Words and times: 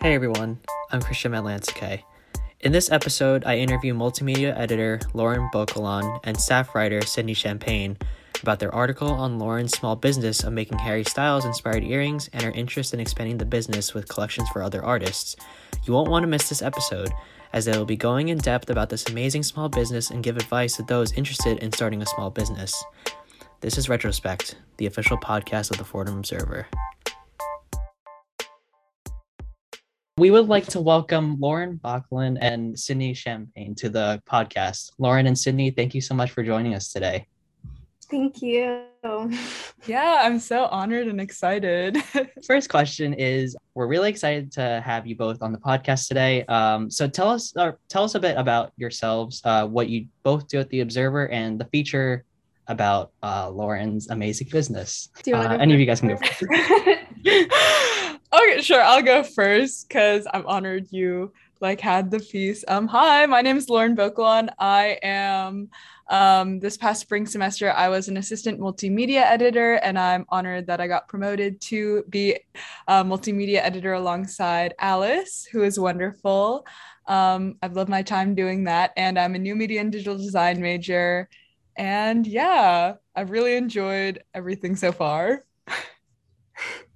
Hey 0.00 0.14
everyone, 0.14 0.60
I'm 0.92 1.02
Christian 1.02 1.32
Matlansky. 1.32 2.04
In 2.60 2.70
this 2.70 2.88
episode, 2.92 3.42
I 3.44 3.58
interview 3.58 3.94
multimedia 3.94 4.56
editor 4.56 5.00
Lauren 5.12 5.50
Bocolon 5.52 6.20
and 6.22 6.40
staff 6.40 6.72
writer 6.72 7.02
Sydney 7.02 7.34
Champagne 7.34 7.98
about 8.40 8.60
their 8.60 8.72
article 8.72 9.10
on 9.10 9.40
Lauren's 9.40 9.76
small 9.76 9.96
business 9.96 10.44
of 10.44 10.52
making 10.52 10.78
Harry 10.78 11.02
Styles 11.02 11.44
inspired 11.44 11.82
earrings 11.82 12.30
and 12.32 12.44
her 12.44 12.52
interest 12.52 12.94
in 12.94 13.00
expanding 13.00 13.38
the 13.38 13.44
business 13.44 13.92
with 13.92 14.06
collections 14.06 14.48
for 14.50 14.62
other 14.62 14.84
artists. 14.84 15.34
You 15.84 15.94
won't 15.94 16.10
want 16.10 16.22
to 16.22 16.28
miss 16.28 16.48
this 16.48 16.62
episode, 16.62 17.10
as 17.52 17.64
they 17.64 17.76
will 17.76 17.84
be 17.84 17.96
going 17.96 18.28
in 18.28 18.38
depth 18.38 18.70
about 18.70 18.90
this 18.90 19.08
amazing 19.08 19.42
small 19.42 19.68
business 19.68 20.10
and 20.10 20.22
give 20.22 20.36
advice 20.36 20.76
to 20.76 20.84
those 20.84 21.12
interested 21.14 21.58
in 21.58 21.72
starting 21.72 22.02
a 22.02 22.06
small 22.06 22.30
business. 22.30 22.84
This 23.62 23.76
is 23.76 23.88
Retrospect, 23.88 24.54
the 24.76 24.86
official 24.86 25.18
podcast 25.18 25.72
of 25.72 25.78
the 25.78 25.84
Fordham 25.84 26.18
Observer. 26.18 26.68
We 30.18 30.32
would 30.32 30.48
like 30.48 30.66
to 30.70 30.80
welcome 30.80 31.38
Lauren 31.38 31.78
Backlund 31.78 32.38
and 32.40 32.76
Sydney 32.76 33.14
Champagne 33.14 33.76
to 33.76 33.88
the 33.88 34.20
podcast. 34.28 34.90
Lauren 34.98 35.28
and 35.28 35.38
Sydney, 35.38 35.70
thank 35.70 35.94
you 35.94 36.00
so 36.00 36.12
much 36.12 36.32
for 36.32 36.42
joining 36.42 36.74
us 36.74 36.92
today. 36.92 37.28
Thank 38.10 38.42
you. 38.42 38.82
Yeah, 39.86 40.22
I'm 40.22 40.40
so 40.40 40.64
honored 40.66 41.06
and 41.06 41.20
excited. 41.20 41.96
First 42.46 42.68
question 42.68 43.14
is: 43.14 43.56
We're 43.74 43.86
really 43.86 44.10
excited 44.10 44.50
to 44.52 44.82
have 44.84 45.06
you 45.06 45.14
both 45.14 45.40
on 45.40 45.52
the 45.52 45.58
podcast 45.58 46.08
today. 46.08 46.44
Um, 46.46 46.90
so 46.90 47.06
tell 47.08 47.30
us, 47.30 47.52
or 47.56 47.78
tell 47.88 48.02
us 48.02 48.16
a 48.16 48.20
bit 48.20 48.36
about 48.36 48.72
yourselves, 48.76 49.40
uh, 49.44 49.66
what 49.66 49.88
you 49.88 50.08
both 50.24 50.48
do 50.48 50.58
at 50.58 50.68
the 50.70 50.80
Observer, 50.80 51.28
and 51.28 51.60
the 51.60 51.64
feature 51.66 52.24
about 52.66 53.12
uh, 53.22 53.48
Lauren's 53.48 54.10
amazing 54.10 54.48
business. 54.50 55.10
Do 55.22 55.30
you 55.30 55.36
Uh, 55.36 55.56
any 55.58 55.74
of 55.74 55.80
you 55.80 55.86
guys 55.86 56.00
can 56.00 56.08
go 56.10 56.16
first. 56.16 56.42
okay, 58.32 58.60
sure. 58.60 58.82
I'll 58.82 59.02
go 59.02 59.22
first 59.22 59.88
because 59.88 60.26
I'm 60.32 60.46
honored 60.46 60.88
you 60.90 61.32
like 61.60 61.80
had 61.80 62.10
the 62.10 62.20
piece. 62.20 62.64
Um, 62.68 62.86
hi, 62.86 63.26
my 63.26 63.40
name 63.40 63.56
is 63.56 63.68
Lauren 63.68 63.96
Bocolon. 63.96 64.48
I 64.58 64.98
am 65.02 65.68
um 66.10 66.58
this 66.58 66.78
past 66.78 67.02
spring 67.02 67.26
semester 67.26 67.70
I 67.70 67.90
was 67.90 68.08
an 68.08 68.16
assistant 68.16 68.58
multimedia 68.58 69.20
editor 69.20 69.74
and 69.74 69.98
I'm 69.98 70.24
honored 70.30 70.66
that 70.68 70.80
I 70.80 70.86
got 70.86 71.06
promoted 71.06 71.60
to 71.62 72.02
be 72.08 72.34
a 72.86 73.04
multimedia 73.04 73.58
editor 73.58 73.92
alongside 73.92 74.72
Alice, 74.78 75.46
who 75.50 75.62
is 75.64 75.78
wonderful. 75.78 76.66
Um, 77.06 77.56
I've 77.62 77.74
loved 77.74 77.90
my 77.90 78.02
time 78.02 78.34
doing 78.34 78.64
that, 78.64 78.92
and 78.96 79.18
I'm 79.18 79.34
a 79.34 79.38
new 79.38 79.56
media 79.56 79.80
and 79.80 79.90
digital 79.90 80.16
design 80.16 80.60
major. 80.60 81.28
And 81.76 82.26
yeah, 82.26 82.94
I've 83.16 83.30
really 83.30 83.56
enjoyed 83.56 84.22
everything 84.34 84.76
so 84.76 84.92
far. 84.92 85.44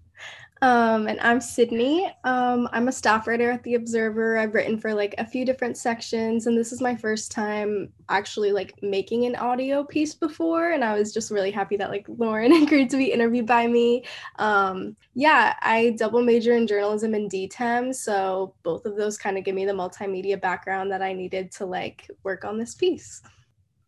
um, 0.63 1.09
and 1.09 1.19
I'm 1.21 1.41
Sydney. 1.41 2.09
Um, 2.23 2.69
I'm 2.71 2.87
a 2.87 2.93
staff 2.93 3.27
writer 3.27 3.51
at 3.51 3.65
the 3.65 3.75
Observer. 3.75 4.39
I've 4.39 4.55
written 4.55 4.79
for 4.79 4.95
like 4.95 5.13
a 5.19 5.27
few 5.27 5.45
different 5.45 5.77
sections, 5.77 6.47
and 6.47 6.57
this 6.57 6.71
is 6.71 6.81
my 6.81 6.95
first 6.95 7.33
time 7.33 7.93
actually 8.09 8.53
like 8.53 8.81
making 8.81 9.27
an 9.27 9.35
audio 9.35 9.83
piece 9.83 10.15
before. 10.15 10.71
And 10.71 10.85
I 10.85 10.97
was 10.97 11.13
just 11.13 11.33
really 11.33 11.51
happy 11.51 11.77
that 11.79 11.91
like 11.91 12.07
Lauren 12.09 12.53
agreed 12.63 12.91
to 12.91 12.97
be 12.97 13.13
interviewed 13.13 13.47
by 13.47 13.67
me. 13.67 14.05
Um, 14.39 14.97
yeah, 15.15 15.57
I 15.63 15.97
double 15.99 16.23
major 16.23 16.55
in 16.55 16.69
journalism 16.69 17.15
and 17.15 17.29
DTEM, 17.29 17.93
so 17.93 18.55
both 18.63 18.87
of 18.87 18.97
those 18.97 19.19
kind 19.19 19.37
of 19.37 19.43
give 19.43 19.57
me 19.57 19.65
the 19.65 19.73
multimedia 19.73 20.41
background 20.41 20.93
that 20.93 21.03
I 21.03 21.13
needed 21.13 21.51
to 21.53 21.67
like 21.67 22.09
work 22.23 22.45
on 22.45 22.57
this 22.57 22.77
piece. 22.77 23.21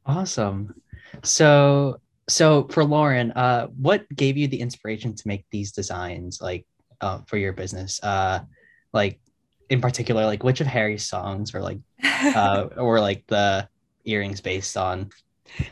Awesome. 0.06 0.74
So, 1.22 2.00
so 2.28 2.66
for 2.68 2.84
Lauren, 2.84 3.32
uh, 3.32 3.68
what 3.68 4.08
gave 4.14 4.36
you 4.36 4.48
the 4.48 4.60
inspiration 4.60 5.14
to 5.14 5.28
make 5.28 5.46
these 5.50 5.72
designs, 5.72 6.40
like, 6.40 6.66
uh, 7.00 7.20
for 7.26 7.36
your 7.36 7.52
business? 7.52 8.00
Uh, 8.02 8.40
like, 8.92 9.20
in 9.70 9.80
particular, 9.80 10.26
like 10.26 10.42
which 10.42 10.60
of 10.60 10.66
Harry's 10.66 11.06
songs, 11.06 11.54
or 11.54 11.60
like, 11.62 11.78
uh, 12.04 12.68
or 12.76 13.00
like 13.00 13.24
the 13.26 13.68
earrings 14.04 14.40
based 14.40 14.76
on? 14.76 15.10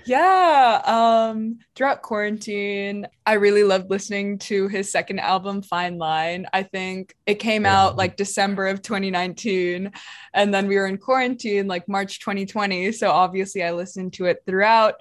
Yeah, 0.05 0.81
um 0.85 1.59
throughout 1.75 2.03
quarantine, 2.03 3.07
I 3.27 3.35
really 3.35 3.65
loved 3.65 3.91
listening 3.91 4.39
to 4.41 4.69
his 4.69 4.93
second 4.93 5.19
album 5.19 5.63
Fine 5.63 5.99
Line. 5.99 6.47
I 6.53 6.63
think 6.63 7.15
it 7.27 7.37
came 7.37 7.65
Yeah. 7.65 7.81
out 7.87 7.97
like 7.97 8.17
December 8.17 8.69
of 8.69 8.83
2019 8.83 9.91
and 10.35 10.55
then 10.55 10.69
we 10.69 10.77
were 10.77 10.87
in 10.87 10.99
quarantine 10.99 11.67
like 11.67 11.89
March 11.89 12.21
2020, 12.21 12.93
so 12.93 13.11
obviously 13.11 13.63
I 13.65 13.73
listened 13.73 14.13
to 14.15 14.27
it 14.27 14.43
throughout 14.47 14.95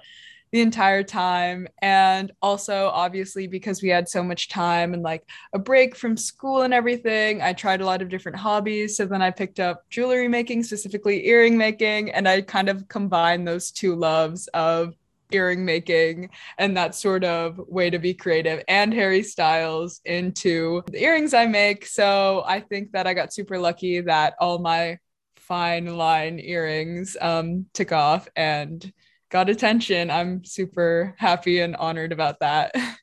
the 0.52 0.60
entire 0.60 1.02
time. 1.02 1.66
And 1.80 2.30
also 2.42 2.88
obviously 2.92 3.46
because 3.46 3.82
we 3.82 3.88
had 3.88 4.08
so 4.08 4.22
much 4.22 4.48
time 4.48 4.94
and 4.94 5.02
like 5.02 5.24
a 5.54 5.58
break 5.58 5.96
from 5.96 6.16
school 6.16 6.62
and 6.62 6.74
everything 6.74 7.40
i 7.40 7.52
tried 7.52 7.80
a 7.80 7.86
lot 7.86 8.02
of 8.02 8.08
different 8.08 8.38
hobbies. 8.38 8.96
So 8.96 9.06
then 9.06 9.22
i 9.22 9.30
picked 9.30 9.60
up 9.60 9.88
jewelry 9.90 10.28
making 10.28 10.62
specifically 10.62 11.26
earring 11.26 11.56
making 11.56 12.10
and 12.10 12.28
i 12.28 12.42
kind 12.42 12.68
of 12.68 12.86
combined 12.88 13.48
those 13.48 13.70
two 13.70 13.96
loves 13.96 14.46
of 14.48 14.94
earring 15.32 15.64
making 15.64 16.28
and 16.58 16.76
that 16.76 16.94
sort 16.94 17.24
of 17.24 17.58
way 17.66 17.88
to 17.88 17.98
be 17.98 18.12
creative 18.12 18.62
and 18.68 18.92
harry 18.92 19.22
styles 19.22 20.02
into 20.04 20.82
the 20.88 21.02
earrings 21.02 21.32
i 21.32 21.46
make. 21.46 21.86
So 21.86 22.44
i 22.46 22.60
think 22.60 22.92
that 22.92 23.06
i 23.06 23.14
got 23.14 23.32
super 23.32 23.58
lucky 23.58 24.02
that 24.02 24.34
all 24.38 24.58
my 24.58 24.98
fine 25.36 25.86
line 25.96 26.38
earrings 26.38 27.16
um 27.20 27.66
took 27.72 27.92
off 27.92 28.28
and 28.36 28.92
got 29.32 29.48
attention 29.48 30.10
i'm 30.10 30.44
super 30.44 31.16
happy 31.18 31.58
and 31.60 31.74
honored 31.74 32.12
about 32.12 32.38
that 32.38 32.72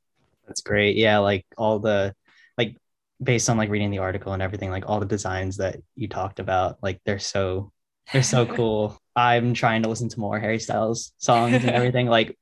That's 0.49 0.61
great. 0.61 0.97
Yeah, 0.97 1.19
like 1.19 1.45
all 1.57 1.77
the, 1.77 2.13
like, 2.57 2.75
based 3.21 3.49
on 3.49 3.57
like 3.57 3.69
reading 3.69 3.91
the 3.91 3.99
article 3.99 4.33
and 4.33 4.41
everything, 4.41 4.71
like 4.71 4.89
all 4.89 4.99
the 4.99 5.05
designs 5.05 5.57
that 5.57 5.77
you 5.95 6.07
talked 6.07 6.39
about, 6.39 6.79
like 6.81 6.99
they're 7.05 7.19
so, 7.19 7.71
they're 8.11 8.23
so 8.23 8.45
cool. 8.57 8.99
I'm 9.15 9.53
trying 9.53 9.83
to 9.83 9.89
listen 9.89 10.09
to 10.09 10.19
more 10.19 10.39
Harry 10.39 10.59
Styles 10.59 11.13
songs 11.19 11.53
and 11.53 11.69
everything. 11.69 12.07
Like, 12.19 12.35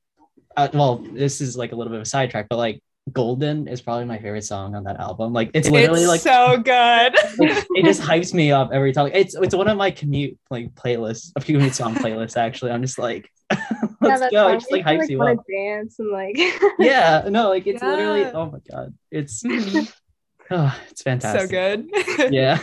uh, 0.56 0.68
well, 0.72 0.96
this 0.96 1.40
is 1.42 1.56
like 1.56 1.72
a 1.72 1.76
little 1.76 1.90
bit 1.90 1.98
of 1.98 2.02
a 2.02 2.08
sidetrack, 2.08 2.46
but 2.48 2.56
like 2.56 2.80
Golden 3.12 3.68
is 3.68 3.82
probably 3.82 4.06
my 4.06 4.16
favorite 4.16 4.44
song 4.44 4.74
on 4.74 4.84
that 4.84 4.98
album. 4.98 5.34
Like, 5.34 5.50
it's 5.52 5.68
literally 5.68 6.02
it's 6.02 6.08
like 6.08 6.20
so 6.22 6.56
good 6.56 7.14
it 7.76 7.84
just 7.84 8.00
hypes 8.00 8.32
me 8.32 8.50
up 8.52 8.70
every 8.72 8.92
time. 8.92 9.10
It's 9.12 9.34
it's 9.34 9.54
one 9.54 9.68
of 9.68 9.76
my 9.76 9.90
commute 9.90 10.38
like 10.50 10.74
playlists, 10.74 11.32
a 11.36 11.40
commute 11.40 11.74
song 11.74 11.94
playlists. 11.94 12.36
Actually, 12.36 12.70
I'm 12.70 12.82
just 12.82 12.98
like, 12.98 13.30
let's 14.02 14.20
that 14.20 14.32
go. 14.32 14.44
song 14.44 14.54
It 14.54 14.60
just 14.60 14.72
like 14.72 14.84
hypes 14.84 15.08
you 15.08 15.22
up. 15.22 15.44
dance 15.50 15.98
and 15.98 16.10
like 16.10 16.36
Yeah, 16.78 17.26
no, 17.28 17.48
like 17.48 17.66
it's 17.66 17.82
literally. 17.82 18.24
Oh 18.26 18.50
my 18.50 18.58
god, 18.70 18.94
it's 19.10 19.42
oh, 20.50 20.80
it's 20.90 21.02
fantastic. 21.02 21.50
so 21.50 21.56
good 21.56 22.32
Yeah, 22.32 22.62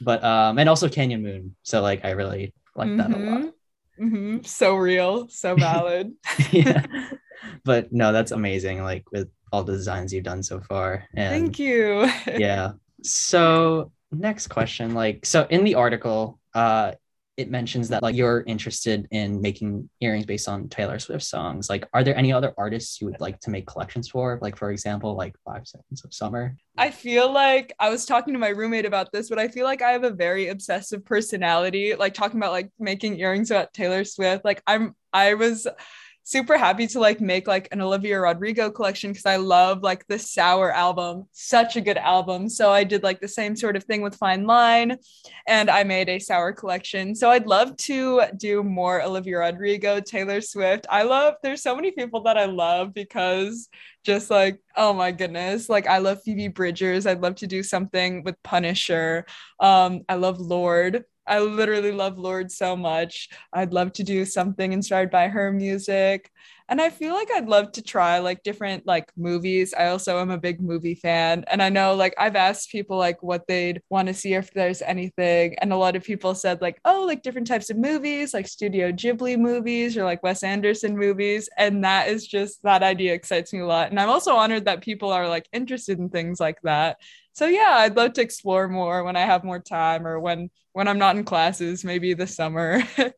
but 0.00 0.22
um, 0.24 0.58
and 0.58 0.68
also 0.68 0.88
Canyon 0.88 1.22
Moon. 1.22 1.56
So 1.62 1.80
like, 1.82 2.04
I 2.04 2.10
really 2.10 2.52
like 2.76 2.96
that 2.96 3.10
a 3.12 3.16
lot. 3.16 3.40
Mhm. 3.42 3.52
Mhm. 4.00 4.46
so 4.46 4.74
real 4.74 5.28
so 5.28 5.54
valid 5.54 6.12
yeah, 6.50 6.84
but 7.64 7.92
no, 7.92 8.12
that's 8.12 8.32
amazing. 8.32 8.82
Like 8.82 9.04
with 9.12 9.28
all 9.52 9.62
the 9.62 9.72
designs 9.72 10.12
you've 10.12 10.24
done 10.24 10.42
so 10.42 10.60
far, 10.60 11.04
and 11.14 11.30
thank 11.30 11.58
you 11.60 12.10
yeah. 12.36 12.72
So 13.02 13.92
next 14.10 14.48
question, 14.48 14.94
like 14.94 15.24
so 15.24 15.46
in 15.48 15.62
the 15.62 15.76
article, 15.76 16.40
uh 16.54 16.92
it 17.36 17.50
mentions 17.50 17.88
that 17.88 18.02
like 18.02 18.14
you're 18.14 18.44
interested 18.46 19.08
in 19.10 19.40
making 19.40 19.88
earrings 20.00 20.24
based 20.24 20.48
on 20.48 20.68
Taylor 20.68 20.98
Swift 20.98 21.24
songs. 21.24 21.68
Like, 21.68 21.88
are 21.92 22.04
there 22.04 22.16
any 22.16 22.32
other 22.32 22.54
artists 22.56 23.00
you 23.00 23.08
would 23.08 23.20
like 23.20 23.40
to 23.40 23.50
make 23.50 23.66
collections 23.66 24.08
for? 24.08 24.38
Like, 24.40 24.56
for 24.56 24.70
example, 24.70 25.16
like 25.16 25.34
Five 25.44 25.66
Seconds 25.66 26.04
of 26.04 26.14
Summer. 26.14 26.56
I 26.78 26.90
feel 26.90 27.32
like 27.32 27.72
I 27.80 27.90
was 27.90 28.06
talking 28.06 28.34
to 28.34 28.38
my 28.38 28.50
roommate 28.50 28.86
about 28.86 29.10
this, 29.12 29.28
but 29.28 29.38
I 29.38 29.48
feel 29.48 29.64
like 29.64 29.82
I 29.82 29.90
have 29.90 30.04
a 30.04 30.10
very 30.10 30.48
obsessive 30.48 31.04
personality. 31.04 31.94
Like 31.94 32.14
talking 32.14 32.38
about 32.38 32.52
like 32.52 32.70
making 32.78 33.18
earrings 33.18 33.50
about 33.50 33.74
Taylor 33.74 34.04
Swift. 34.04 34.44
Like 34.44 34.62
I'm 34.66 34.94
I 35.12 35.34
was 35.34 35.66
super 36.24 36.56
happy 36.56 36.86
to 36.86 36.98
like 36.98 37.20
make 37.20 37.46
like 37.46 37.68
an 37.70 37.82
Olivia 37.82 38.18
Rodrigo 38.18 38.70
collection 38.70 39.12
because 39.12 39.26
I 39.26 39.36
love 39.36 39.82
like 39.82 40.06
the 40.06 40.18
Sour 40.18 40.72
album. 40.72 41.28
Such 41.32 41.76
a 41.76 41.82
good 41.82 41.98
album. 41.98 42.48
So 42.48 42.70
I 42.70 42.82
did 42.82 43.02
like 43.02 43.20
the 43.20 43.28
same 43.28 43.54
sort 43.54 43.76
of 43.76 43.84
thing 43.84 44.00
with 44.00 44.16
Fine 44.16 44.46
Line 44.46 44.96
and 45.46 45.70
I 45.70 45.84
made 45.84 46.08
a 46.08 46.18
Sour 46.18 46.54
collection. 46.54 47.14
So 47.14 47.30
I'd 47.30 47.46
love 47.46 47.76
to 47.76 48.22
do 48.38 48.62
more 48.62 49.02
Olivia 49.02 49.38
Rodrigo, 49.38 50.00
Taylor 50.00 50.40
Swift. 50.40 50.86
I 50.90 51.02
love 51.02 51.34
there's 51.42 51.62
so 51.62 51.76
many 51.76 51.90
people 51.90 52.22
that 52.22 52.38
I 52.38 52.46
love 52.46 52.94
because 52.94 53.68
just 54.02 54.30
like 54.30 54.60
oh 54.76 54.92
my 54.92 55.10
goodness 55.10 55.70
like 55.70 55.86
i 55.86 55.96
love 55.96 56.22
phoebe 56.22 56.48
bridgers 56.48 57.06
i'd 57.06 57.22
love 57.22 57.34
to 57.34 57.46
do 57.46 57.62
something 57.62 58.22
with 58.22 58.40
punisher 58.42 59.24
um 59.60 60.02
i 60.10 60.14
love 60.14 60.38
Lorde 60.38 61.04
i 61.26 61.38
literally 61.38 61.92
love 61.92 62.18
Lorde 62.18 62.50
so 62.50 62.76
much. 62.76 63.28
I'd 63.52 63.72
love 63.72 63.92
to 63.94 64.04
do 64.04 64.24
something 64.24 64.72
inspired 64.72 65.10
by 65.10 65.28
her 65.28 65.52
music 65.52 66.30
and 66.68 66.80
i 66.80 66.88
feel 66.90 67.12
like 67.12 67.28
i'd 67.34 67.46
love 67.48 67.70
to 67.72 67.82
try 67.82 68.18
like 68.18 68.42
different 68.42 68.86
like 68.86 69.10
movies. 69.16 69.74
I 69.74 69.86
also 69.88 70.18
am 70.20 70.30
a 70.30 70.38
big 70.38 70.60
movie 70.60 70.94
fan. 70.94 71.44
And 71.48 71.62
i 71.62 71.68
know 71.68 71.94
like 71.94 72.14
i've 72.18 72.36
asked 72.36 72.70
people 72.70 72.96
like 72.96 73.22
what 73.22 73.46
they'd 73.46 73.80
want 73.90 74.08
to 74.08 74.14
see 74.14 74.34
if 74.34 74.52
there's 74.52 74.82
anything. 74.82 75.56
And 75.58 75.72
a 75.72 75.76
lot 75.76 75.96
of 75.96 76.04
people 76.04 76.34
said 76.34 76.60
like 76.60 76.78
oh 76.84 77.04
like 77.06 77.22
different 77.22 77.46
types 77.46 77.70
of 77.70 77.76
movies 77.76 78.34
like 78.34 78.46
studio 78.48 78.92
ghibli 78.92 79.38
movies 79.38 79.96
or 79.96 80.04
like 80.04 80.22
wes 80.22 80.42
anderson 80.42 80.96
movies. 80.96 81.48
And 81.58 81.84
that 81.84 82.08
is 82.08 82.26
just 82.26 82.62
that 82.62 82.82
idea 82.82 83.14
excites 83.14 83.52
me 83.52 83.60
a 83.60 83.66
lot. 83.66 83.90
And 83.90 84.00
i'm 84.00 84.08
also 84.10 84.34
honored 84.34 84.64
that 84.66 84.82
people 84.82 85.10
are 85.10 85.28
like 85.28 85.48
interested 85.52 85.98
in 85.98 86.08
things 86.08 86.40
like 86.40 86.60
that. 86.62 86.98
So 87.32 87.46
yeah, 87.46 87.74
I'd 87.78 87.96
love 87.96 88.12
to 88.14 88.22
explore 88.22 88.68
more 88.68 89.02
when 89.02 89.16
I 89.16 89.22
have 89.22 89.42
more 89.42 89.58
time 89.58 90.06
or 90.06 90.20
when 90.20 90.50
when 90.72 90.88
I'm 90.88 90.98
not 90.98 91.16
in 91.16 91.24
classes, 91.24 91.84
maybe 91.84 92.14
this 92.14 92.36
summer. 92.36 92.82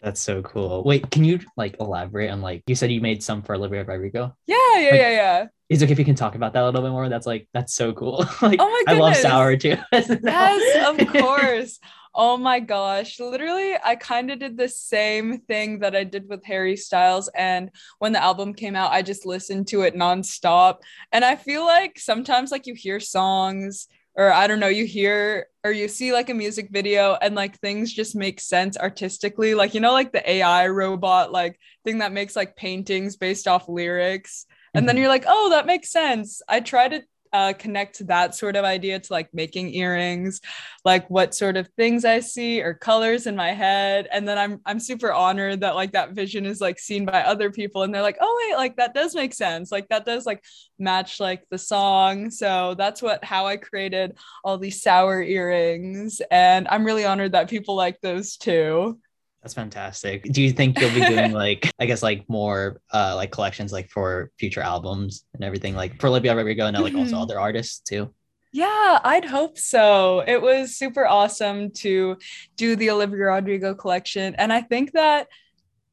That's 0.00 0.20
so 0.20 0.42
cool. 0.42 0.84
Wait, 0.84 1.10
can 1.10 1.24
you 1.24 1.40
like 1.56 1.76
elaborate 1.80 2.30
on 2.30 2.40
like 2.40 2.62
you 2.66 2.74
said 2.74 2.92
you 2.92 3.00
made 3.00 3.22
some 3.22 3.42
for 3.42 3.54
Olivia 3.54 3.84
Rodrigo? 3.84 4.36
Yeah, 4.46 4.56
yeah, 4.76 4.90
Like- 4.90 5.00
yeah, 5.00 5.10
yeah. 5.10 5.46
Is 5.68 5.82
it 5.82 5.84
okay 5.84 5.92
if 5.92 5.98
you 5.98 6.04
can 6.06 6.14
talk 6.14 6.34
about 6.34 6.54
that 6.54 6.62
a 6.62 6.64
little 6.64 6.80
bit 6.80 6.90
more? 6.92 7.08
That's 7.10 7.26
like 7.26 7.46
that's 7.52 7.74
so 7.74 7.92
cool. 7.92 8.18
like 8.42 8.58
Oh 8.60 8.70
my 8.86 8.94
I 8.94 8.98
love 8.98 9.16
sour 9.16 9.56
too. 9.56 9.76
Yes, 9.92 10.08
of 10.10 11.06
course. 11.12 11.78
Oh 12.14 12.36
my 12.36 12.58
gosh. 12.58 13.20
Literally, 13.20 13.74
I 13.84 13.94
kind 13.96 14.30
of 14.30 14.38
did 14.38 14.56
the 14.56 14.68
same 14.68 15.38
thing 15.40 15.80
that 15.80 15.94
I 15.94 16.04
did 16.04 16.28
with 16.28 16.44
Harry 16.46 16.74
Styles. 16.76 17.28
And 17.34 17.70
when 17.98 18.12
the 18.12 18.22
album 18.22 18.54
came 18.54 18.74
out, 18.74 18.92
I 18.92 19.02
just 19.02 19.26
listened 19.26 19.68
to 19.68 19.82
it 19.82 19.94
nonstop. 19.94 20.78
And 21.12 21.24
I 21.24 21.36
feel 21.36 21.64
like 21.64 21.98
sometimes, 21.98 22.50
like, 22.50 22.66
you 22.66 22.74
hear 22.74 22.98
songs, 22.98 23.86
or 24.18 24.32
I 24.32 24.48
don't 24.48 24.60
know, 24.60 24.68
you 24.68 24.84
hear 24.84 25.46
or 25.64 25.72
you 25.72 25.88
see 25.88 26.12
like 26.12 26.28
a 26.30 26.34
music 26.34 26.68
video 26.70 27.16
and 27.22 27.34
like 27.36 27.58
things 27.60 27.92
just 27.92 28.16
make 28.16 28.40
sense 28.40 28.76
artistically. 28.76 29.54
Like, 29.54 29.74
you 29.74 29.80
know, 29.80 29.92
like 29.92 30.12
the 30.12 30.28
AI 30.30 30.68
robot, 30.68 31.32
like 31.32 31.58
thing 31.84 31.98
that 32.00 32.12
makes 32.12 32.36
like 32.36 32.56
paintings 32.56 33.16
based 33.16 33.48
off 33.48 33.68
lyrics. 33.68 34.46
And 34.74 34.88
then 34.88 34.96
Mhm. 34.96 35.00
you're 35.00 35.08
like, 35.08 35.24
oh, 35.28 35.50
that 35.50 35.66
makes 35.66 35.90
sense. 35.90 36.42
I 36.48 36.60
try 36.60 36.88
to 36.88 37.02
uh, 37.32 37.52
connect 37.58 38.06
that 38.06 38.34
sort 38.34 38.56
of 38.56 38.64
idea 38.64 38.98
to 38.98 39.12
like 39.12 39.28
making 39.32 39.74
earrings, 39.74 40.40
like 40.84 41.08
what 41.08 41.34
sort 41.34 41.56
of 41.56 41.68
things 41.76 42.04
I 42.04 42.20
see 42.20 42.62
or 42.62 42.74
colors 42.74 43.26
in 43.26 43.36
my 43.36 43.52
head. 43.52 44.08
And 44.12 44.26
then 44.26 44.38
I'm 44.38 44.60
I'm 44.66 44.80
super 44.80 45.12
honored 45.12 45.60
that 45.60 45.74
like 45.74 45.92
that 45.92 46.12
vision 46.12 46.46
is 46.46 46.60
like 46.60 46.78
seen 46.78 47.04
by 47.04 47.22
other 47.22 47.50
people 47.50 47.82
and 47.82 47.94
they're 47.94 48.02
like, 48.02 48.18
oh 48.20 48.48
wait, 48.48 48.56
like 48.56 48.76
that 48.76 48.94
does 48.94 49.14
make 49.14 49.34
sense. 49.34 49.72
Like 49.72 49.88
that 49.88 50.06
does 50.06 50.26
like 50.26 50.44
match 50.78 51.20
like 51.20 51.44
the 51.50 51.58
song. 51.58 52.30
So 52.30 52.74
that's 52.76 53.02
what 53.02 53.24
how 53.24 53.46
I 53.46 53.56
created 53.56 54.16
all 54.44 54.58
these 54.58 54.82
sour 54.82 55.22
earrings. 55.22 56.20
And 56.30 56.68
I'm 56.68 56.84
really 56.84 57.04
honored 57.04 57.32
that 57.32 57.50
people 57.50 57.74
like 57.76 58.00
those 58.00 58.36
too. 58.36 58.98
That's 59.42 59.54
fantastic. 59.54 60.24
Do 60.24 60.42
you 60.42 60.52
think 60.52 60.80
you'll 60.80 60.90
be 60.90 61.04
doing 61.04 61.32
like 61.44 61.70
I 61.78 61.86
guess 61.86 62.02
like 62.02 62.28
more 62.28 62.80
uh 62.92 63.14
like 63.16 63.30
collections 63.30 63.72
like 63.72 63.88
for 63.90 64.30
future 64.38 64.60
albums 64.60 65.24
and 65.34 65.44
everything 65.44 65.74
like 65.74 66.00
for 66.00 66.08
Olivia 66.08 66.34
Rodrigo 66.36 66.66
and 66.66 66.76
like 66.78 66.96
also 66.96 67.16
Mhm. 67.16 67.22
other 67.22 67.38
artists 67.40 67.80
too? 67.80 68.12
Yeah, 68.52 68.98
I'd 69.04 69.26
hope 69.26 69.58
so. 69.58 70.20
It 70.20 70.40
was 70.40 70.76
super 70.76 71.06
awesome 71.06 71.70
to 71.84 72.16
do 72.56 72.76
the 72.76 72.90
Olivia 72.90 73.26
Rodrigo 73.26 73.74
collection. 73.74 74.34
And 74.36 74.52
I 74.52 74.62
think 74.62 74.92
that 74.92 75.28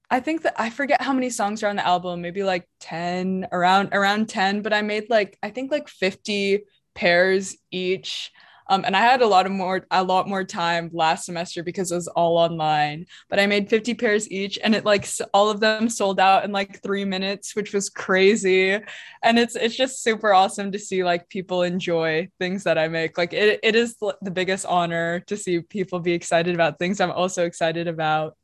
I 0.09 0.19
think 0.19 0.43
that 0.43 0.55
I 0.59 0.69
forget 0.69 1.01
how 1.01 1.13
many 1.13 1.29
songs 1.29 1.63
are 1.63 1.69
on 1.69 1.77
the 1.77 1.85
album, 1.85 2.21
maybe 2.21 2.43
like 2.43 2.67
10, 2.79 3.47
around 3.51 3.89
around 3.93 4.29
10, 4.29 4.61
but 4.61 4.73
I 4.73 4.81
made 4.81 5.09
like 5.09 5.37
I 5.43 5.49
think 5.49 5.71
like 5.71 5.87
50 5.89 6.63
pairs 6.95 7.57
each. 7.71 8.31
Um, 8.67 8.83
and 8.85 8.95
I 8.95 9.01
had 9.01 9.21
a 9.21 9.27
lot 9.27 9.45
of 9.45 9.51
more 9.51 9.85
a 9.91 10.03
lot 10.03 10.27
more 10.27 10.43
time 10.43 10.89
last 10.93 11.25
semester 11.25 11.63
because 11.63 11.91
it 11.91 11.95
was 11.95 12.07
all 12.07 12.37
online. 12.37 13.05
But 13.29 13.39
I 13.39 13.45
made 13.45 13.69
50 13.69 13.93
pairs 13.93 14.29
each 14.31 14.57
and 14.63 14.75
it 14.75 14.85
like 14.85 15.07
all 15.33 15.49
of 15.49 15.59
them 15.59 15.89
sold 15.89 16.19
out 16.19 16.45
in 16.45 16.51
like 16.51 16.81
3 16.81 17.05
minutes, 17.05 17.55
which 17.55 17.73
was 17.73 17.89
crazy 17.89 18.79
and 19.23 19.39
it's 19.39 19.55
it's 19.55 19.75
just 19.75 20.03
super 20.03 20.33
awesome 20.33 20.71
to 20.71 20.79
see 20.79 21.03
like 21.03 21.27
people 21.29 21.63
enjoy 21.63 22.29
things 22.39 22.63
that 22.63 22.77
I 22.77 22.87
make. 22.87 23.17
Like 23.17 23.33
it, 23.33 23.59
it 23.63 23.75
is 23.75 23.97
the 23.97 24.31
biggest 24.31 24.65
honor 24.65 25.21
to 25.21 25.35
see 25.35 25.61
people 25.61 25.99
be 25.99 26.13
excited 26.13 26.53
about 26.53 26.79
things 26.79 27.01
I'm 27.01 27.11
also 27.11 27.45
excited 27.45 27.87
about. 27.87 28.37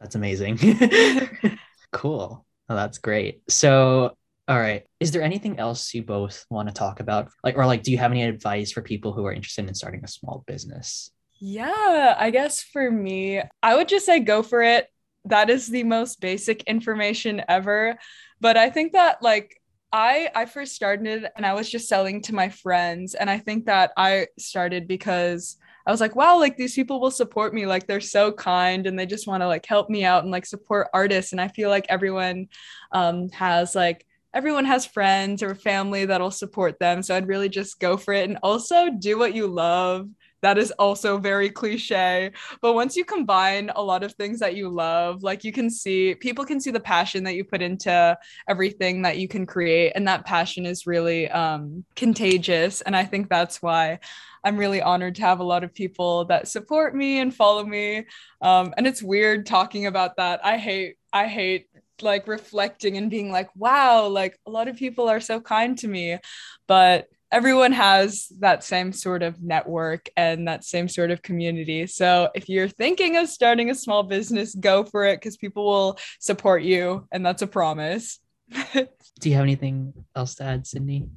That's 0.00 0.16
amazing. 0.16 0.58
cool. 1.92 2.44
Oh, 2.68 2.74
that's 2.74 2.98
great. 2.98 3.42
So, 3.48 4.16
all 4.46 4.58
right. 4.58 4.84
Is 5.00 5.10
there 5.10 5.22
anything 5.22 5.58
else 5.58 5.94
you 5.94 6.02
both 6.02 6.44
want 6.50 6.68
to 6.68 6.74
talk 6.74 7.00
about? 7.00 7.30
Like, 7.42 7.56
or 7.56 7.64
like, 7.64 7.82
do 7.82 7.90
you 7.90 7.98
have 7.98 8.10
any 8.10 8.24
advice 8.24 8.72
for 8.72 8.82
people 8.82 9.12
who 9.12 9.24
are 9.24 9.32
interested 9.32 9.66
in 9.66 9.74
starting 9.74 10.04
a 10.04 10.08
small 10.08 10.44
business? 10.46 11.10
Yeah, 11.40 12.14
I 12.18 12.30
guess 12.30 12.62
for 12.62 12.90
me, 12.90 13.42
I 13.62 13.76
would 13.76 13.88
just 13.88 14.06
say 14.06 14.20
go 14.20 14.42
for 14.42 14.62
it. 14.62 14.88
That 15.24 15.48
is 15.48 15.68
the 15.68 15.84
most 15.84 16.20
basic 16.20 16.62
information 16.64 17.42
ever. 17.48 17.96
But 18.40 18.56
I 18.58 18.68
think 18.68 18.92
that 18.92 19.22
like 19.22 19.60
I 19.92 20.30
I 20.34 20.44
first 20.44 20.74
started 20.74 21.26
and 21.36 21.46
I 21.46 21.54
was 21.54 21.70
just 21.70 21.88
selling 21.88 22.20
to 22.22 22.34
my 22.34 22.50
friends 22.50 23.14
and 23.14 23.30
I 23.30 23.38
think 23.38 23.66
that 23.66 23.92
I 23.96 24.26
started 24.38 24.86
because 24.86 25.56
I 25.86 25.90
was 25.90 26.00
like, 26.00 26.16
wow, 26.16 26.38
like 26.38 26.56
these 26.56 26.74
people 26.74 27.00
will 27.00 27.10
support 27.10 27.54
me. 27.54 27.66
Like 27.66 27.86
they're 27.86 28.00
so 28.00 28.32
kind 28.32 28.86
and 28.86 28.98
they 28.98 29.06
just 29.06 29.26
want 29.26 29.42
to 29.42 29.46
like 29.46 29.66
help 29.66 29.90
me 29.90 30.04
out 30.04 30.22
and 30.22 30.32
like 30.32 30.46
support 30.46 30.88
artists. 30.92 31.32
And 31.32 31.40
I 31.40 31.48
feel 31.48 31.68
like 31.68 31.86
everyone 31.88 32.48
um, 32.92 33.28
has 33.30 33.74
like 33.74 34.06
everyone 34.34 34.64
has 34.64 34.84
friends 34.84 35.42
or 35.42 35.54
family 35.54 36.04
that'll 36.04 36.30
support 36.30 36.78
them. 36.80 37.02
So 37.02 37.14
I'd 37.14 37.28
really 37.28 37.48
just 37.48 37.78
go 37.78 37.96
for 37.96 38.12
it 38.12 38.28
and 38.28 38.38
also 38.42 38.90
do 38.90 39.18
what 39.18 39.34
you 39.34 39.46
love. 39.46 40.08
That 40.42 40.58
is 40.58 40.72
also 40.72 41.16
very 41.16 41.48
cliche. 41.48 42.32
But 42.60 42.74
once 42.74 42.96
you 42.96 43.04
combine 43.06 43.70
a 43.74 43.82
lot 43.82 44.02
of 44.02 44.12
things 44.12 44.40
that 44.40 44.54
you 44.54 44.68
love, 44.68 45.22
like 45.22 45.42
you 45.42 45.52
can 45.52 45.70
see, 45.70 46.14
people 46.16 46.44
can 46.44 46.60
see 46.60 46.70
the 46.70 46.80
passion 46.80 47.24
that 47.24 47.34
you 47.34 47.44
put 47.44 47.62
into 47.62 48.18
everything 48.46 49.00
that 49.02 49.16
you 49.16 49.26
can 49.26 49.46
create. 49.46 49.92
And 49.94 50.06
that 50.06 50.26
passion 50.26 50.66
is 50.66 50.86
really 50.86 51.30
um, 51.30 51.84
contagious. 51.96 52.82
And 52.82 52.94
I 52.94 53.04
think 53.04 53.30
that's 53.30 53.62
why 53.62 54.00
I'm 54.44 54.58
really 54.58 54.82
honored 54.82 55.14
to 55.14 55.22
have 55.22 55.40
a 55.40 55.44
lot 55.44 55.64
of 55.64 55.72
people 55.72 56.26
that 56.26 56.48
support 56.48 56.94
me 56.94 57.20
and 57.20 57.34
follow 57.34 57.64
me. 57.64 58.04
Um, 58.42 58.74
and 58.76 58.86
it's 58.86 59.02
weird 59.02 59.46
talking 59.46 59.86
about 59.86 60.16
that. 60.16 60.44
I 60.44 60.58
hate, 60.58 60.96
I 61.10 61.26
hate 61.26 61.68
like 62.02 62.28
reflecting 62.28 62.96
and 62.96 63.10
being 63.10 63.30
like, 63.30 63.48
wow, 63.56 64.06
like 64.06 64.38
a 64.46 64.50
lot 64.50 64.68
of 64.68 64.76
people 64.76 65.08
are 65.08 65.20
so 65.20 65.40
kind 65.40 65.76
to 65.78 65.88
me. 65.88 66.18
But 66.66 67.08
everyone 67.30 67.72
has 67.72 68.28
that 68.38 68.62
same 68.62 68.92
sort 68.92 69.22
of 69.22 69.42
network 69.42 70.08
and 70.16 70.46
that 70.46 70.64
same 70.64 70.88
sort 70.88 71.10
of 71.10 71.20
community. 71.20 71.86
So 71.86 72.30
if 72.34 72.48
you're 72.48 72.68
thinking 72.68 73.16
of 73.16 73.28
starting 73.28 73.70
a 73.70 73.74
small 73.74 74.04
business, 74.04 74.54
go 74.54 74.84
for 74.84 75.04
it 75.04 75.16
because 75.16 75.36
people 75.36 75.64
will 75.64 75.98
support 76.20 76.62
you. 76.62 77.08
And 77.10 77.26
that's 77.26 77.42
a 77.42 77.46
promise. 77.46 78.20
Do 78.72 79.30
you 79.30 79.34
have 79.34 79.42
anything 79.42 79.92
else 80.14 80.36
to 80.36 80.44
add, 80.44 80.66
Sydney? 80.66 81.08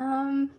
Um, 0.00 0.50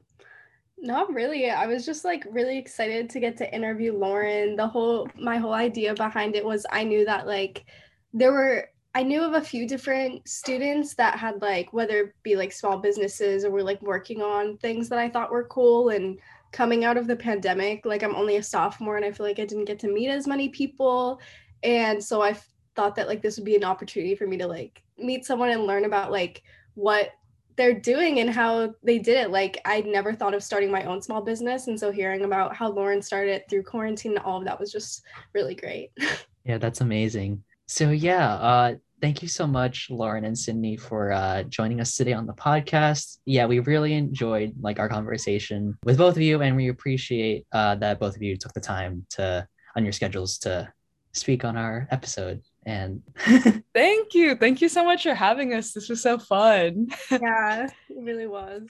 not 0.77 1.13
really. 1.13 1.49
I 1.49 1.67
was 1.67 1.85
just 1.85 2.03
like 2.03 2.25
really 2.29 2.57
excited 2.57 3.09
to 3.11 3.19
get 3.19 3.37
to 3.37 3.53
interview 3.53 3.93
Lauren. 3.97 4.55
The 4.55 4.67
whole 4.67 5.07
my 5.17 5.37
whole 5.37 5.53
idea 5.53 5.93
behind 5.93 6.35
it 6.35 6.45
was 6.45 6.65
I 6.69 6.83
knew 6.83 7.05
that 7.05 7.27
like 7.27 7.65
there 8.13 8.31
were 8.31 8.69
I 8.94 9.04
knew 9.04 9.21
of 9.21 9.33
a 9.33 9.42
few 9.42 9.68
different 9.68 10.28
students 10.28 10.95
that 10.95 11.18
had 11.18 11.42
like 11.42 11.71
whether 11.71 12.00
it 12.00 12.14
be 12.24 12.36
like 12.36 12.52
small 12.52 12.78
businesses 12.78 13.45
or 13.45 13.52
were 13.52 13.64
like 13.64 13.81
working 13.81 14.21
on 14.21 14.57
things 14.57 14.90
that 14.90 15.00
I 15.00 15.10
thought 15.10 15.31
were 15.31 15.45
cool 15.45 15.90
and 15.90 16.19
coming 16.52 16.83
out 16.83 16.98
of 16.98 17.07
the 17.07 17.16
pandemic, 17.16 17.86
like 17.86 18.04
I'm 18.04 18.16
only 18.16 18.36
a 18.36 18.44
sophomore 18.44 18.98
and 18.98 19.06
I 19.06 19.12
feel 19.12 19.26
like 19.26 19.40
I 19.40 19.45
didn't 19.45 19.66
get 19.66 19.80
to 19.80 19.88
meet 19.88 20.10
as 20.10 20.28
many 20.28 20.50
people. 20.50 21.21
And 21.64 22.04
so 22.04 22.21
I 22.21 22.38
thought 22.76 22.95
that 22.95 23.07
like 23.07 23.21
this 23.21 23.38
would 23.38 23.45
be 23.45 23.56
an 23.56 23.64
opportunity 23.64 24.16
for 24.16 24.28
me 24.28 24.38
to 24.38 24.48
like 24.48 24.81
meet 24.98 25.26
someone 25.26 25.50
and 25.50 25.66
learn 25.66 25.86
about 25.86 26.12
like 26.12 26.44
what 26.74 27.12
they're 27.56 27.80
doing 27.80 28.19
and 28.19 28.30
how 28.30 28.74
they 28.83 29.00
did 29.00 29.18
it. 29.18 29.31
Like 29.31 29.62
I'd 29.64 29.86
never 29.86 30.14
thought 30.14 30.33
of 30.33 30.44
starting 30.44 30.71
my 30.71 30.83
own 30.83 31.02
small 31.02 31.21
business. 31.21 31.68
And 31.68 31.80
so 31.80 31.92
hearing 31.92 32.24
about 32.24 32.56
how 32.56 32.69
Lauren 32.69 33.02
started 33.02 33.44
through 33.50 33.64
quarantine 33.64 34.18
and 34.18 34.26
all 34.26 34.40
of 34.40 34.45
that 34.45 34.60
was 34.60 34.71
just 34.71 35.04
really 35.33 35.56
great. 35.56 35.92
Yeah, 36.44 36.57
that's 36.57 36.81
amazing. 36.81 37.44
So 37.71 37.90
yeah, 37.92 38.33
uh 38.33 38.75
thank 38.99 39.21
you 39.21 39.30
so 39.30 39.47
much, 39.47 39.90
Lauren 39.90 40.25
and 40.25 40.37
Sydney, 40.37 40.75
for 40.75 41.13
uh 41.13 41.44
joining 41.44 41.80
us 41.80 41.95
today 41.95 42.11
on 42.11 42.25
the 42.25 42.33
podcast. 42.33 43.19
Yeah, 43.23 43.45
we 43.45 43.59
really 43.59 43.94
enjoyed 43.94 44.51
like 44.59 44.78
our 44.78 44.90
conversation 44.90 45.78
with 45.85 45.97
both 45.97 46.18
of 46.18 46.21
you, 46.21 46.42
and 46.42 46.57
we 46.57 46.68
appreciate 46.68 47.45
uh 47.54 47.75
that 47.75 47.97
both 47.97 48.18
of 48.18 48.21
you 48.21 48.35
took 48.35 48.51
the 48.51 48.59
time 48.59 49.06
to 49.11 49.47
on 49.78 49.85
your 49.85 49.94
schedules 49.94 50.37
to 50.40 50.68
speak 51.13 51.45
on 51.45 51.56
our 51.56 51.87
episode. 51.92 52.42
And 52.66 53.04
Thank 53.73 54.16
you. 54.16 54.35
Thank 54.35 54.59
you 54.59 54.68
so 54.68 54.83
much 54.83 55.04
for 55.04 55.13
having 55.13 55.54
us. 55.54 55.71
This 55.71 55.87
was 55.87 56.04
so 56.04 56.19
fun. 56.19 56.90
yeah, 57.09 57.68
it 57.90 57.97
really 57.97 58.28
was. 58.28 58.63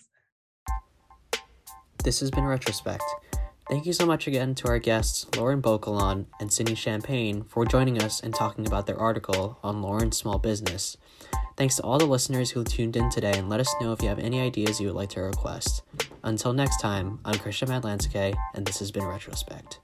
This 2.03 2.19
has 2.19 2.29
been 2.29 2.43
Retrospect. 2.45 3.01
Thank 3.71 3.85
you 3.85 3.93
so 3.93 4.05
much 4.05 4.27
again 4.27 4.53
to 4.55 4.67
our 4.67 4.79
guests, 4.79 5.25
Lauren 5.37 5.61
Bokalon 5.61 6.25
and 6.41 6.51
Sydney 6.51 6.75
Champagne, 6.75 7.45
for 7.45 7.65
joining 7.65 8.03
us 8.03 8.19
and 8.19 8.35
talking 8.35 8.67
about 8.67 8.85
their 8.85 8.99
article 8.99 9.59
on 9.63 9.81
Lauren's 9.81 10.17
small 10.17 10.39
business. 10.39 10.97
Thanks 11.55 11.77
to 11.77 11.83
all 11.83 11.97
the 11.97 12.03
listeners 12.05 12.51
who 12.51 12.65
tuned 12.65 12.97
in 12.97 13.09
today 13.09 13.31
and 13.37 13.47
let 13.47 13.61
us 13.61 13.73
know 13.79 13.93
if 13.93 14.01
you 14.01 14.09
have 14.09 14.19
any 14.19 14.41
ideas 14.41 14.81
you 14.81 14.87
would 14.87 14.97
like 14.97 15.11
to 15.11 15.21
request. 15.21 15.83
Until 16.21 16.51
next 16.51 16.81
time, 16.81 17.19
I'm 17.23 17.39
Christian 17.39 17.69
Madlansky, 17.69 18.35
and 18.53 18.65
this 18.65 18.79
has 18.79 18.91
been 18.91 19.05
Retrospect. 19.05 19.79